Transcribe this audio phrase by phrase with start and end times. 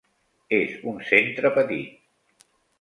[0.59, 2.51] És un centre petit.